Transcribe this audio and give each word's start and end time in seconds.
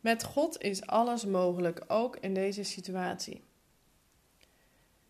Met 0.00 0.24
God 0.24 0.62
is 0.62 0.86
alles 0.86 1.24
mogelijk, 1.24 1.84
ook 1.88 2.16
in 2.16 2.34
deze 2.34 2.62
situatie. 2.62 3.42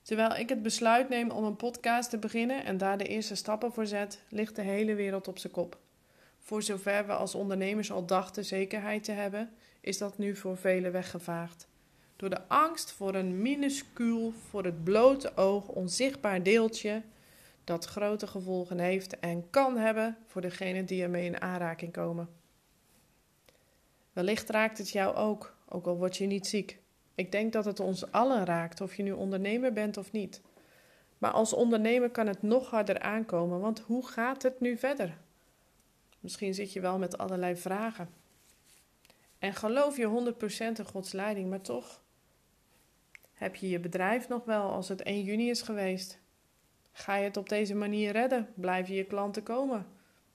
Terwijl 0.02 0.36
ik 0.36 0.48
het 0.48 0.62
besluit 0.62 1.08
neem 1.08 1.30
om 1.30 1.44
een 1.44 1.56
podcast 1.56 2.10
te 2.10 2.18
beginnen 2.18 2.64
en 2.64 2.78
daar 2.78 2.98
de 2.98 3.06
eerste 3.06 3.34
stappen 3.34 3.72
voor 3.72 3.86
zet, 3.86 4.22
ligt 4.28 4.56
de 4.56 4.62
hele 4.62 4.94
wereld 4.94 5.28
op 5.28 5.38
zijn 5.38 5.52
kop. 5.52 5.78
Voor 6.38 6.62
zover 6.62 7.06
we 7.06 7.12
als 7.12 7.34
ondernemers 7.34 7.92
al 7.92 8.06
dachten 8.06 8.44
zekerheid 8.44 9.04
te 9.04 9.12
hebben, 9.12 9.50
is 9.80 9.98
dat 9.98 10.18
nu 10.18 10.36
voor 10.36 10.56
velen 10.56 10.92
weggevaagd. 10.92 11.68
Door 12.16 12.30
de 12.30 12.48
angst 12.48 12.92
voor 12.92 13.14
een 13.14 13.42
minuscuul, 13.42 14.32
voor 14.48 14.64
het 14.64 14.84
blote 14.84 15.36
oog 15.36 15.68
onzichtbaar 15.68 16.42
deeltje 16.42 17.02
dat 17.64 17.84
grote 17.84 18.26
gevolgen 18.26 18.78
heeft 18.78 19.18
en 19.18 19.50
kan 19.50 19.76
hebben 19.76 20.16
voor 20.26 20.40
degenen 20.40 20.86
die 20.86 21.02
ermee 21.02 21.24
in 21.24 21.40
aanraking 21.40 21.92
komen. 21.92 22.39
Wellicht 24.20 24.50
raakt 24.50 24.78
het 24.78 24.90
jou 24.90 25.14
ook, 25.14 25.56
ook 25.68 25.86
al 25.86 25.96
word 25.96 26.16
je 26.16 26.26
niet 26.26 26.46
ziek. 26.46 26.78
Ik 27.14 27.32
denk 27.32 27.52
dat 27.52 27.64
het 27.64 27.80
ons 27.80 28.12
allen 28.12 28.44
raakt, 28.44 28.80
of 28.80 28.94
je 28.94 29.02
nu 29.02 29.12
ondernemer 29.12 29.72
bent 29.72 29.96
of 29.96 30.12
niet. 30.12 30.40
Maar 31.18 31.30
als 31.30 31.52
ondernemer 31.52 32.10
kan 32.10 32.26
het 32.26 32.42
nog 32.42 32.70
harder 32.70 33.00
aankomen, 33.00 33.60
want 33.60 33.80
hoe 33.80 34.06
gaat 34.06 34.42
het 34.42 34.60
nu 34.60 34.76
verder? 34.76 35.16
Misschien 36.18 36.54
zit 36.54 36.72
je 36.72 36.80
wel 36.80 36.98
met 36.98 37.18
allerlei 37.18 37.56
vragen. 37.56 38.08
En 39.38 39.54
geloof 39.54 39.96
je 39.96 40.34
100% 40.74 40.78
in 40.78 40.86
Gods 40.86 41.12
leiding, 41.12 41.50
maar 41.50 41.60
toch 41.60 42.02
heb 43.32 43.56
je 43.56 43.68
je 43.68 43.80
bedrijf 43.80 44.28
nog 44.28 44.44
wel 44.44 44.70
als 44.70 44.88
het 44.88 45.02
1 45.02 45.22
juni 45.22 45.50
is 45.50 45.62
geweest. 45.62 46.18
Ga 46.92 47.16
je 47.16 47.24
het 47.24 47.36
op 47.36 47.48
deze 47.48 47.74
manier 47.74 48.12
redden? 48.12 48.48
Blijven 48.54 48.94
je 48.94 49.04
klanten 49.04 49.42
komen? 49.42 49.86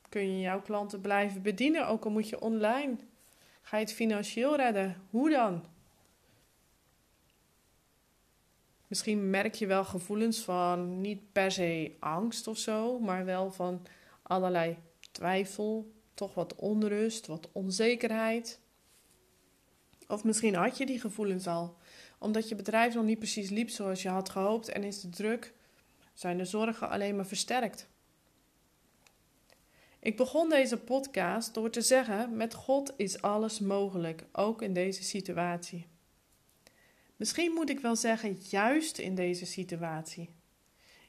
Kun 0.10 0.32
je 0.32 0.40
jouw 0.40 0.62
klanten 0.62 1.02
blijven 1.02 1.42
bedienen, 1.42 1.88
ook 1.88 2.06
al 2.06 2.12
moet 2.12 2.30
je 2.30 2.42
online? 2.42 2.96
Ga 3.66 3.78
je 3.78 3.84
het 3.84 3.94
financieel 3.94 4.56
redden? 4.56 5.02
Hoe 5.10 5.30
dan? 5.30 5.66
Misschien 8.88 9.30
merk 9.30 9.54
je 9.54 9.66
wel 9.66 9.86
gevoelens 9.86 10.40
van 10.40 11.02
niet 11.02 11.32
per 11.32 11.52
se 11.52 11.96
angst 12.00 12.48
of 12.48 12.58
zo, 12.58 13.00
maar 13.00 13.26
wel 13.26 13.52
van 13.52 13.86
allerlei 14.22 14.78
twijfel, 15.12 15.92
toch 16.14 16.34
wat 16.34 16.56
onrust, 16.56 17.28
wat 17.28 17.50
onzekerheid. 17.52 18.60
Of 20.08 20.24
misschien 20.24 20.56
had 20.56 20.78
je 20.78 20.86
die 20.86 21.00
gevoelens 21.00 21.48
al, 21.48 21.78
omdat 22.20 22.50
je 22.50 22.56
bedrijf 22.56 22.94
nog 22.94 23.06
niet 23.06 23.20
precies 23.20 23.50
liep 23.50 23.70
zoals 23.70 24.02
je 24.02 24.10
had 24.10 24.30
gehoopt 24.30 24.70
en 24.70 24.84
is 24.84 25.02
de 25.02 25.10
druk, 25.10 25.54
zijn 26.14 26.38
de 26.38 26.46
zorgen 26.46 26.90
alleen 26.90 27.16
maar 27.16 27.28
versterkt. 27.28 27.90
Ik 30.06 30.18
begon 30.18 30.50
deze 30.50 30.78
podcast 30.78 31.54
door 31.54 31.70
te 31.70 31.82
zeggen: 31.82 32.38
met 32.38 32.54
God 32.54 32.94
is 32.98 33.22
alles 33.22 33.60
mogelijk, 33.60 34.24
ook 34.32 34.62
in 34.62 34.74
deze 34.74 35.04
situatie. 35.04 35.88
Misschien 37.16 37.52
moet 37.52 37.70
ik 37.70 37.80
wel 37.80 37.96
zeggen, 37.96 38.38
juist 38.50 38.98
in 38.98 39.16
deze 39.16 39.46
situatie. 39.46 40.30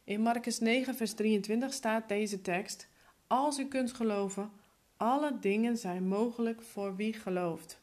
In 0.05 0.21
Marcus 0.21 0.59
9, 0.59 0.95
vers 0.95 1.15
23 1.15 1.73
staat 1.73 2.09
deze 2.09 2.41
tekst: 2.41 2.89
Als 3.27 3.59
u 3.59 3.67
kunt 3.67 3.93
geloven, 3.93 4.51
alle 4.97 5.39
dingen 5.41 5.77
zijn 5.77 6.09
mogelijk 6.09 6.63
voor 6.63 6.97
wie 6.97 7.13
gelooft. 7.13 7.81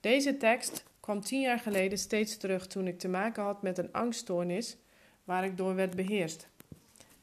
Deze 0.00 0.36
tekst 0.36 0.84
kwam 1.00 1.20
tien 1.20 1.40
jaar 1.40 1.60
geleden 1.60 1.98
steeds 1.98 2.36
terug 2.36 2.66
toen 2.66 2.86
ik 2.86 2.98
te 2.98 3.08
maken 3.08 3.42
had 3.42 3.62
met 3.62 3.78
een 3.78 3.92
angststoornis 3.92 4.76
waar 5.24 5.44
ik 5.44 5.56
door 5.56 5.74
werd 5.74 5.96
beheerst. 5.96 6.48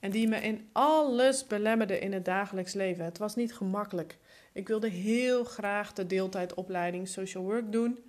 En 0.01 0.11
die 0.11 0.27
me 0.27 0.35
in 0.35 0.69
alles 0.71 1.47
belemmerde 1.47 1.99
in 1.99 2.13
het 2.13 2.25
dagelijks 2.25 2.73
leven. 2.73 3.05
Het 3.05 3.17
was 3.17 3.35
niet 3.35 3.53
gemakkelijk. 3.53 4.17
Ik 4.53 4.67
wilde 4.67 4.87
heel 4.87 5.43
graag 5.43 5.93
de 5.93 6.05
deeltijdopleiding 6.05 7.07
social 7.07 7.43
work 7.43 7.71
doen. 7.71 7.99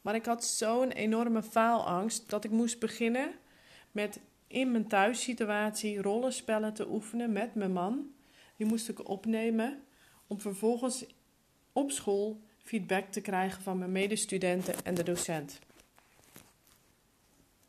Maar 0.00 0.14
ik 0.14 0.24
had 0.24 0.44
zo'n 0.44 0.90
enorme 0.90 1.42
faalangst 1.42 2.30
dat 2.30 2.44
ik 2.44 2.50
moest 2.50 2.78
beginnen 2.78 3.30
met 3.92 4.20
in 4.46 4.70
mijn 4.70 4.88
thuissituatie 4.88 6.02
rollenspellen 6.02 6.74
te 6.74 6.90
oefenen 6.90 7.32
met 7.32 7.54
mijn 7.54 7.72
man. 7.72 8.10
Die 8.56 8.66
moest 8.66 8.88
ik 8.88 9.08
opnemen 9.08 9.82
om 10.26 10.40
vervolgens 10.40 11.06
op 11.72 11.90
school 11.90 12.40
feedback 12.62 13.04
te 13.12 13.20
krijgen 13.20 13.62
van 13.62 13.78
mijn 13.78 13.92
medestudenten 13.92 14.74
en 14.84 14.94
de 14.94 15.02
docent. 15.02 15.58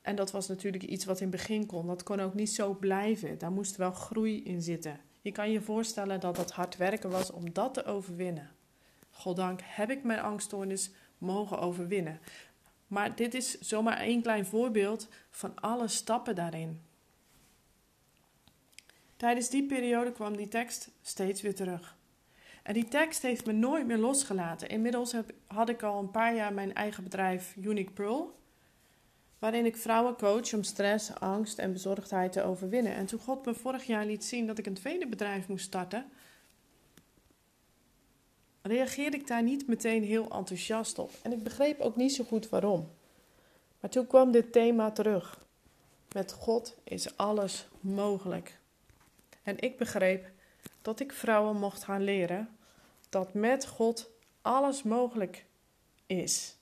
En 0.01 0.15
dat 0.15 0.31
was 0.31 0.47
natuurlijk 0.47 0.83
iets 0.83 1.05
wat 1.05 1.19
in 1.19 1.27
het 1.27 1.35
begin 1.35 1.65
kon. 1.65 1.87
Dat 1.87 2.03
kon 2.03 2.19
ook 2.19 2.33
niet 2.33 2.49
zo 2.49 2.73
blijven. 2.73 3.37
Daar 3.37 3.51
moest 3.51 3.75
wel 3.75 3.91
groei 3.91 4.43
in 4.43 4.61
zitten. 4.61 4.99
Je 5.21 5.31
kan 5.31 5.51
je 5.51 5.61
voorstellen 5.61 6.19
dat 6.19 6.35
dat 6.35 6.51
hard 6.51 6.77
werken 6.77 7.09
was 7.09 7.31
om 7.31 7.53
dat 7.53 7.73
te 7.73 7.85
overwinnen. 7.85 8.49
Goddank 9.09 9.59
heb 9.63 9.89
ik 9.89 10.03
mijn 10.03 10.19
angststoornis 10.19 10.91
mogen 11.17 11.59
overwinnen. 11.59 12.19
Maar 12.87 13.15
dit 13.15 13.33
is 13.33 13.59
zomaar 13.59 13.97
één 13.97 14.21
klein 14.21 14.45
voorbeeld 14.45 15.07
van 15.29 15.55
alle 15.55 15.87
stappen 15.87 16.35
daarin. 16.35 16.81
Tijdens 19.17 19.49
die 19.49 19.65
periode 19.65 20.11
kwam 20.11 20.37
die 20.37 20.47
tekst 20.47 20.89
steeds 21.01 21.41
weer 21.41 21.55
terug. 21.55 21.97
En 22.63 22.73
die 22.73 22.87
tekst 22.87 23.21
heeft 23.21 23.45
me 23.45 23.51
nooit 23.51 23.85
meer 23.85 23.97
losgelaten. 23.97 24.69
Inmiddels 24.69 25.11
heb, 25.11 25.33
had 25.47 25.69
ik 25.69 25.83
al 25.83 25.99
een 25.99 26.11
paar 26.11 26.35
jaar 26.35 26.53
mijn 26.53 26.73
eigen 26.73 27.03
bedrijf 27.03 27.55
Unique 27.55 27.91
Pearl, 27.91 28.39
waarin 29.41 29.65
ik 29.65 29.77
vrouwen 29.77 30.15
coach 30.15 30.53
om 30.53 30.63
stress, 30.63 31.15
angst 31.15 31.57
en 31.57 31.71
bezorgdheid 31.71 32.31
te 32.31 32.43
overwinnen. 32.43 32.93
En 32.93 33.05
toen 33.05 33.19
God 33.19 33.45
me 33.45 33.53
vorig 33.53 33.83
jaar 33.83 34.05
liet 34.05 34.25
zien 34.25 34.47
dat 34.47 34.57
ik 34.57 34.65
een 34.65 34.73
tweede 34.73 35.07
bedrijf 35.07 35.47
moest 35.47 35.65
starten, 35.65 36.05
reageerde 38.61 39.17
ik 39.17 39.27
daar 39.27 39.43
niet 39.43 39.67
meteen 39.67 40.03
heel 40.03 40.29
enthousiast 40.29 40.99
op. 40.99 41.11
En 41.21 41.31
ik 41.31 41.43
begreep 41.43 41.79
ook 41.79 41.95
niet 41.95 42.13
zo 42.13 42.23
goed 42.23 42.49
waarom. 42.49 42.89
Maar 43.79 43.89
toen 43.89 44.07
kwam 44.07 44.31
dit 44.31 44.51
thema 44.51 44.91
terug. 44.91 45.45
Met 46.13 46.31
God 46.31 46.77
is 46.83 47.17
alles 47.17 47.67
mogelijk. 47.79 48.59
En 49.43 49.59
ik 49.59 49.77
begreep 49.77 50.31
dat 50.81 50.99
ik 50.99 51.13
vrouwen 51.13 51.59
mocht 51.59 51.83
gaan 51.83 52.03
leren 52.03 52.57
dat 53.09 53.33
met 53.33 53.67
God 53.67 54.09
alles 54.41 54.83
mogelijk 54.83 55.45
is. 56.05 56.55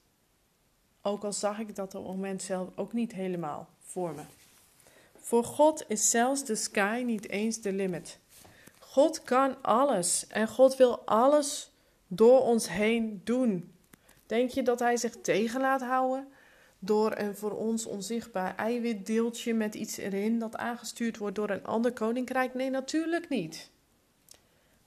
Ook 1.02 1.24
al 1.24 1.34
zag 1.34 1.60
ik 1.60 1.76
dat 1.76 1.96
op 1.96 2.04
het 2.04 2.16
moment 2.16 2.42
zelf 2.42 2.70
ook 2.76 2.94
niet 2.94 3.12
helemaal 3.12 3.70
voor 3.80 4.14
me. 4.16 4.22
Voor 5.18 5.44
God 5.44 5.84
is 5.88 6.10
zelfs 6.10 6.46
de 6.46 6.56
sky 6.56 7.04
niet 7.06 7.30
eens 7.30 7.62
de 7.62 7.74
limit. 7.74 8.20
God 8.80 9.24
kan 9.24 9.62
alles 9.62 10.28
en 10.28 10.48
God 10.48 10.76
wil 10.76 11.00
alles 11.06 11.72
door 12.08 12.42
ons 12.42 12.70
heen 12.70 13.22
doen. 13.24 13.74
Denk 14.26 14.50
je 14.50 14.64
dat 14.64 14.80
Hij 14.80 14.98
zich 14.98 15.16
tegen 15.22 15.62
laat 15.62 15.82
houden 15.82 16.28
door 16.80 17.18
een 17.18 17.36
voor 17.36 17.52
ons 17.52 17.86
onzichtbaar 17.86 18.56
eiwitdeeltje 18.56 19.54
met 19.54 19.76
iets 19.76 19.98
erin 19.98 20.40
dat 20.40 20.58
aangestuurd 20.58 21.18
wordt 21.18 21.36
door 21.36 21.50
een 21.50 21.66
ander 21.66 21.94
koninkrijk? 21.94 22.54
Nee, 22.54 22.70
natuurlijk 22.70 23.30
niet. 23.30 23.70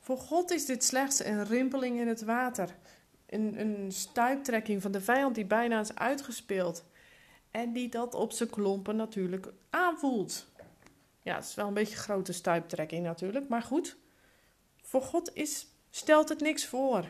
Voor 0.01 0.19
God 0.19 0.51
is 0.51 0.67
dit 0.67 0.85
slechts 0.85 1.25
een 1.25 1.45
rimpeling 1.45 2.01
in 2.01 2.09
het 2.09 2.23
water. 2.23 2.77
Een, 3.33 3.61
een 3.61 3.93
stuiptrekking 3.93 4.83
van 4.83 4.93
de 4.93 5.01
vijand 5.01 5.35
die 5.35 5.45
bijna 5.47 5.81
is 5.81 5.95
uitgespeeld. 5.95 6.85
En 7.51 7.73
die 7.73 7.89
dat 7.89 8.15
op 8.15 8.33
zijn 8.33 8.51
klompen 8.51 8.97
natuurlijk 8.97 9.53
aanvoelt. 9.71 10.47
Ja, 11.23 11.35
het 11.35 11.45
is 11.45 11.55
wel 11.55 11.67
een 11.67 11.75
beetje 11.75 11.95
een 11.95 12.03
grote 12.03 12.33
stuiptrekking 12.33 13.05
natuurlijk, 13.05 13.49
maar 13.49 13.63
goed. 13.63 13.97
Voor 14.83 15.03
God 15.03 15.31
is, 15.35 15.67
stelt 15.91 16.29
het 16.29 16.41
niks 16.41 16.67
voor. 16.67 17.05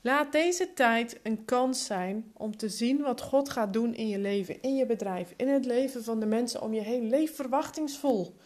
Laat 0.00 0.32
deze 0.32 0.72
tijd 0.72 1.20
een 1.22 1.44
kans 1.44 1.84
zijn 1.84 2.32
om 2.36 2.56
te 2.56 2.68
zien 2.68 3.02
wat 3.02 3.20
God 3.20 3.48
gaat 3.48 3.72
doen 3.72 3.94
in 3.94 4.08
je 4.08 4.18
leven, 4.18 4.62
in 4.62 4.76
je 4.76 4.86
bedrijf, 4.86 5.34
in 5.36 5.48
het 5.48 5.64
leven 5.64 6.04
van 6.04 6.20
de 6.20 6.26
mensen 6.26 6.62
om 6.62 6.74
je 6.74 6.80
heen. 6.80 7.08
Leef 7.08 7.36
verwachtingsvol. 7.36 8.36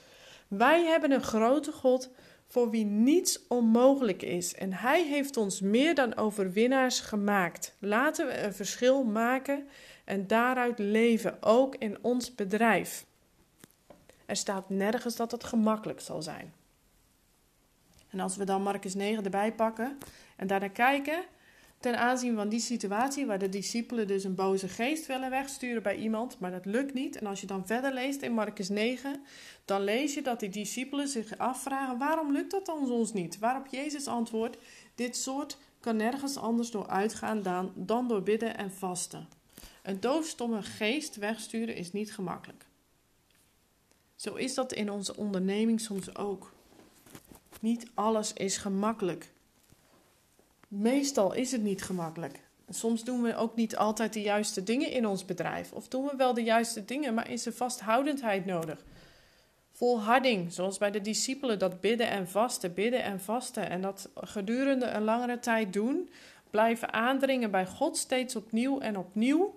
Wij 0.48 0.84
hebben 0.84 1.10
een 1.10 1.22
grote 1.22 1.72
God 1.72 2.10
voor 2.47 2.71
wie 2.71 2.84
niets 2.84 3.47
onmogelijk 3.49 4.22
is. 4.22 4.54
En 4.54 4.72
Hij 4.72 5.04
heeft 5.04 5.37
ons 5.37 5.60
meer 5.60 5.95
dan 5.95 6.16
overwinnaars 6.16 7.01
gemaakt. 7.01 7.75
Laten 7.78 8.27
we 8.27 8.43
een 8.43 8.54
verschil 8.54 9.04
maken 9.04 9.69
en 10.04 10.27
daaruit 10.27 10.78
leven, 10.78 11.43
ook 11.43 11.77
in 11.77 11.98
ons 12.01 12.34
bedrijf. 12.34 13.04
Er 14.27 14.37
staat 14.37 14.71
nergens 14.71 15.16
dat 15.16 15.31
het 15.31 15.45
gemakkelijk 15.45 16.01
zal 16.01 16.22
zijn. 16.22 16.53
En 18.10 18.21
als 18.21 18.37
we 18.37 18.45
dan 18.45 18.63
Marcus 18.63 18.95
9 18.95 19.25
erbij 19.25 19.53
pakken 19.53 19.99
en 20.37 20.47
daarna 20.47 20.69
kijken, 20.69 21.25
ten 21.81 21.99
aanzien 21.99 22.34
van 22.34 22.49
die 22.49 22.61
situatie 22.61 23.27
waar 23.27 23.39
de 23.39 23.49
discipelen 23.49 24.07
dus 24.07 24.25
een 24.25 24.34
boze 24.34 24.69
geest 24.69 25.07
willen 25.07 25.31
wegsturen 25.31 25.83
bij 25.83 25.97
iemand, 25.97 26.39
maar 26.39 26.51
dat 26.51 26.65
lukt 26.65 26.95
niet. 26.95 27.17
En 27.17 27.27
als 27.27 27.41
je 27.41 27.47
dan 27.47 27.67
verder 27.67 27.93
leest 27.93 28.23
in 28.23 28.33
Marcus 28.33 28.69
9, 28.69 29.23
dan 29.65 29.83
lees 29.83 30.15
je 30.15 30.23
dat 30.23 30.41
die 30.41 30.49
discipelen 30.49 31.09
zich 31.09 31.39
afvragen: 31.39 31.99
waarom 31.99 32.33
lukt 32.33 32.51
dat 32.51 32.67
dan 32.67 32.91
ons 32.91 33.13
niet? 33.13 33.39
Waarop 33.39 33.67
Jezus 33.67 34.07
antwoordt: 34.07 34.57
dit 34.95 35.17
soort 35.17 35.59
kan 35.81 35.97
nergens 35.97 36.37
anders 36.37 36.71
door 36.71 36.87
uitgaan 36.87 37.43
dan, 37.43 37.73
dan 37.75 38.09
door 38.09 38.23
bidden 38.23 38.57
en 38.57 38.73
vasten. 38.73 39.28
Een 39.83 40.01
doofstomme 40.01 40.63
geest 40.63 41.17
wegsturen 41.17 41.77
is 41.77 41.93
niet 41.93 42.15
gemakkelijk. 42.15 42.67
Zo 44.17 44.34
is 44.34 44.55
dat 44.55 44.73
in 44.73 44.91
onze 44.91 45.17
onderneming 45.17 45.81
soms 45.81 46.17
ook. 46.17 46.53
Niet 47.61 47.87
alles 47.95 48.33
is 48.33 48.57
gemakkelijk. 48.57 49.33
Meestal 50.68 51.33
is 51.33 51.53
het 51.53 51.63
niet 51.63 51.83
gemakkelijk. 51.83 52.41
Soms 52.68 53.04
doen 53.04 53.22
we 53.22 53.36
ook 53.36 53.57
niet 53.57 53.77
altijd 53.77 54.13
de 54.13 54.21
juiste 54.21 54.63
dingen 54.63 54.91
in 54.91 55.07
ons 55.07 55.24
bedrijf. 55.24 55.72
Of 55.72 55.89
doen 55.89 56.04
we 56.04 56.16
wel 56.16 56.34
de 56.34 56.42
juiste 56.42 56.84
dingen, 56.84 57.15
maar 57.15 57.30
is 57.30 57.47
er 57.47 57.53
vasthoudendheid 57.53 58.47
nodig? 58.47 58.84
Volharding, 59.72 60.53
zoals 60.53 60.78
bij 60.78 60.91
de 60.91 61.01
discipelen, 61.01 61.59
dat 61.59 61.80
bidden 61.80 62.09
en 62.09 62.28
vasten, 62.28 62.74
bidden 62.74 63.03
en 63.03 63.21
vasten. 63.21 63.71
En 63.71 63.80
dat 63.80 64.09
gedurende 64.15 64.86
een 64.86 65.04
langere 65.04 65.39
tijd 65.39 65.72
doen, 65.72 66.10
blijven 66.51 66.92
aandringen 66.92 67.51
bij 67.51 67.66
God 67.66 67.97
steeds 67.97 68.36
opnieuw 68.36 68.80
en 68.80 68.98
opnieuw. 68.98 69.55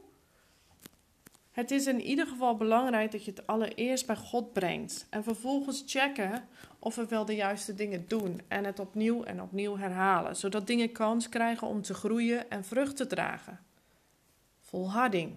Het 1.60 1.72
is 1.72 1.88
in 1.88 2.02
ieder 2.02 2.28
geval 2.28 2.56
belangrijk 2.56 3.12
dat 3.12 3.26
je 3.26 3.32
het 3.32 3.48
allereerst 3.48 4.06
bij 4.06 4.16
God 4.16 4.54
brengt. 4.54 5.06
En 5.10 5.24
vervolgens 5.24 5.84
checken 5.86 6.48
of 6.80 6.96
we 6.96 7.06
wel 7.06 7.26
de 7.26 7.36
juiste 7.36 7.76
dingen 7.76 8.06
doen. 8.08 8.42
En 8.48 8.66
het 8.66 8.80
opnieuw 8.80 9.24
en 9.24 9.42
opnieuw 9.42 9.78
herhalen. 9.78 10.36
Zodat 10.36 10.68
dingen 10.68 10.92
kans 10.92 11.30
krijgen 11.30 11.68
om 11.68 11.82
te 11.82 11.94
groeien 11.94 12.50
en 12.50 12.64
vrucht 12.64 12.96
te 12.98 13.08
dragen. 13.08 13.60
Volharding. 14.60 15.36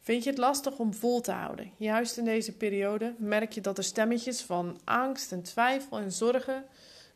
Vind 0.00 0.24
je 0.24 0.30
het 0.30 0.38
lastig 0.38 0.78
om 0.78 0.94
vol 0.94 1.20
te 1.20 1.32
houden? 1.32 1.72
Juist 1.76 2.16
in 2.16 2.24
deze 2.24 2.56
periode 2.56 3.14
merk 3.18 3.52
je 3.52 3.60
dat 3.60 3.78
er 3.78 3.84
stemmetjes 3.84 4.42
van 4.42 4.78
angst 4.84 5.32
en 5.32 5.42
twijfel 5.42 5.98
en 5.98 6.12
zorgen 6.12 6.64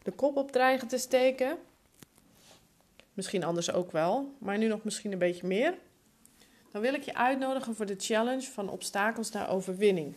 de 0.02 0.10
kop 0.10 0.36
op 0.36 0.52
dreigen 0.52 0.88
te 0.88 0.98
steken. 0.98 1.58
Misschien 3.12 3.44
anders 3.44 3.72
ook 3.72 3.90
wel, 3.90 4.34
maar 4.38 4.58
nu 4.58 4.66
nog 4.66 4.84
misschien 4.84 5.12
een 5.12 5.18
beetje 5.18 5.46
meer. 5.46 5.74
Dan 6.70 6.82
wil 6.82 6.94
ik 6.94 7.02
je 7.02 7.14
uitnodigen 7.14 7.74
voor 7.74 7.86
de 7.86 7.96
challenge 7.98 8.50
van 8.50 8.68
obstakels 8.68 9.30
naar 9.30 9.50
overwinning. 9.50 10.14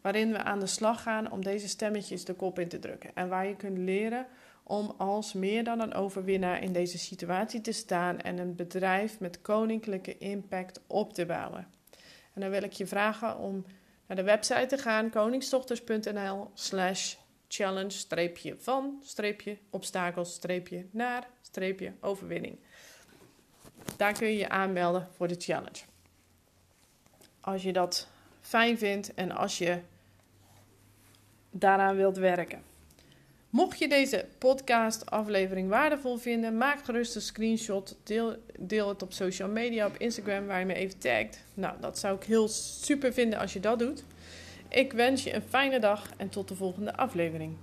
Waarin 0.00 0.32
we 0.32 0.42
aan 0.42 0.60
de 0.60 0.66
slag 0.66 1.02
gaan 1.02 1.30
om 1.30 1.44
deze 1.44 1.68
stemmetjes 1.68 2.24
de 2.24 2.34
kop 2.34 2.58
in 2.58 2.68
te 2.68 2.78
drukken. 2.78 3.10
En 3.14 3.28
waar 3.28 3.46
je 3.46 3.56
kunt 3.56 3.78
leren 3.78 4.26
om 4.62 4.94
als 4.98 5.32
meer 5.32 5.64
dan 5.64 5.80
een 5.80 5.94
overwinnaar 5.94 6.62
in 6.62 6.72
deze 6.72 6.98
situatie 6.98 7.60
te 7.60 7.72
staan 7.72 8.18
en 8.20 8.38
een 8.38 8.54
bedrijf 8.54 9.20
met 9.20 9.40
koninklijke 9.40 10.18
impact 10.18 10.80
op 10.86 11.12
te 11.14 11.26
bouwen. 11.26 11.68
En 12.34 12.40
dan 12.40 12.50
wil 12.50 12.62
ik 12.62 12.72
je 12.72 12.86
vragen 12.86 13.38
om 13.38 13.64
naar 14.06 14.16
de 14.16 14.22
website 14.22 14.66
te 14.66 14.78
gaan, 14.78 15.10
koningsdochters.nl 15.10 16.50
slash 16.54 17.14
challenge 17.48 18.06
streepje 21.52 21.92
overwinning. 22.00 22.58
Daar 23.96 24.12
kun 24.12 24.28
je 24.28 24.36
je 24.36 24.48
aanmelden 24.48 25.08
voor 25.16 25.28
de 25.28 25.34
challenge. 25.38 25.82
Als 27.40 27.62
je 27.62 27.72
dat 27.72 28.08
fijn 28.40 28.78
vindt 28.78 29.14
en 29.14 29.30
als 29.30 29.58
je 29.58 29.78
daaraan 31.50 31.96
wilt 31.96 32.16
werken. 32.16 32.62
Mocht 33.50 33.78
je 33.78 33.88
deze 33.88 34.26
podcast 34.38 35.10
aflevering 35.10 35.68
waardevol 35.68 36.16
vinden, 36.16 36.56
maak 36.56 36.84
gerust 36.84 37.14
een 37.14 37.20
screenshot. 37.20 37.96
Deel, 38.02 38.36
deel 38.58 38.88
het 38.88 39.02
op 39.02 39.12
social 39.12 39.48
media, 39.48 39.86
op 39.86 39.96
Instagram, 39.96 40.46
waar 40.46 40.58
je 40.58 40.66
me 40.66 40.74
even 40.74 40.98
tagt. 40.98 41.44
Nou, 41.54 41.80
dat 41.80 41.98
zou 41.98 42.16
ik 42.16 42.24
heel 42.24 42.48
super 42.48 43.12
vinden 43.12 43.38
als 43.38 43.52
je 43.52 43.60
dat 43.60 43.78
doet. 43.78 44.04
Ik 44.68 44.92
wens 44.92 45.24
je 45.24 45.34
een 45.34 45.42
fijne 45.42 45.78
dag 45.78 46.10
en 46.16 46.28
tot 46.28 46.48
de 46.48 46.54
volgende 46.54 46.96
aflevering. 46.96 47.56